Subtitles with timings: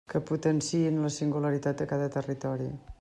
[0.11, 2.73] Que potenciïn la singularitat de cada territori.